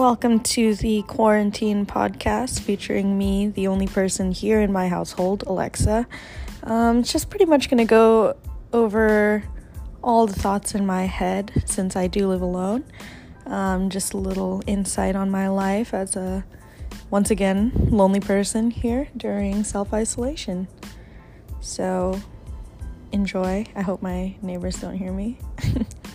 Welcome 0.00 0.40
to 0.40 0.74
the 0.76 1.02
quarantine 1.02 1.84
podcast 1.84 2.60
featuring 2.60 3.18
me, 3.18 3.48
the 3.48 3.66
only 3.66 3.86
person 3.86 4.32
here 4.32 4.62
in 4.62 4.72
my 4.72 4.88
household, 4.88 5.44
Alexa. 5.46 6.06
Um, 6.62 7.02
just 7.02 7.28
pretty 7.28 7.44
much 7.44 7.68
going 7.68 7.76
to 7.76 7.84
go 7.84 8.34
over 8.72 9.44
all 10.02 10.26
the 10.26 10.32
thoughts 10.32 10.74
in 10.74 10.86
my 10.86 11.04
head 11.04 11.52
since 11.66 11.96
I 11.96 12.06
do 12.06 12.28
live 12.28 12.40
alone. 12.40 12.84
Um, 13.44 13.90
just 13.90 14.14
a 14.14 14.16
little 14.16 14.62
insight 14.66 15.16
on 15.16 15.30
my 15.30 15.48
life 15.48 15.92
as 15.92 16.16
a, 16.16 16.46
once 17.10 17.30
again, 17.30 17.70
lonely 17.90 18.20
person 18.20 18.70
here 18.70 19.08
during 19.14 19.64
self 19.64 19.92
isolation. 19.92 20.66
So, 21.60 22.18
enjoy. 23.12 23.66
I 23.76 23.82
hope 23.82 24.00
my 24.00 24.34
neighbors 24.40 24.76
don't 24.76 24.96
hear 24.96 25.12
me. 25.12 25.36